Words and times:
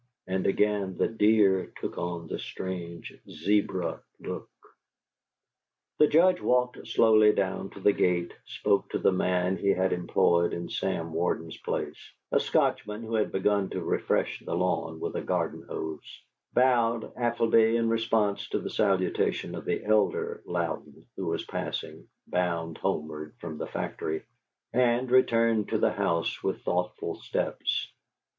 And 0.25 0.47
again 0.47 0.97
the 0.97 1.07
deer 1.07 1.71
took 1.79 1.99
on 1.99 2.25
the 2.27 2.39
strange 2.39 3.13
zebra 3.29 4.01
look. 4.19 4.49
The 5.99 6.07
Judge 6.07 6.41
walked 6.41 6.87
slowly 6.87 7.33
down 7.33 7.69
to 7.69 7.79
the 7.79 7.93
gate; 7.93 8.33
spoke 8.45 8.89
to 8.89 8.97
the 8.97 9.11
man 9.11 9.57
he 9.57 9.67
had 9.69 9.93
employed 9.93 10.53
in 10.53 10.69
Sam 10.69 11.13
Warden's 11.13 11.59
place, 11.59 11.99
a 12.31 12.39
Scotchman 12.39 13.03
who 13.03 13.13
had 13.13 13.31
begun 13.31 13.69
to 13.69 13.83
refresh 13.83 14.39
the 14.43 14.55
lawn 14.55 14.99
with 14.99 15.15
a 15.15 15.21
garden 15.21 15.67
hose; 15.69 16.23
bowed 16.51 17.13
affably 17.15 17.75
in 17.77 17.87
response 17.87 18.49
to 18.49 18.57
the 18.59 18.71
salutation 18.71 19.53
of 19.53 19.65
the 19.65 19.85
elder 19.85 20.41
Louden, 20.47 21.05
who 21.15 21.27
was 21.27 21.45
passing, 21.45 22.07
bound 22.25 22.79
homeward 22.79 23.35
from 23.37 23.59
the 23.59 23.67
factory, 23.67 24.23
and 24.73 25.11
returned 25.11 25.69
to 25.69 25.77
the 25.77 25.91
house 25.93 26.41
with 26.41 26.63
thoughtful 26.63 27.17
steps. 27.17 27.93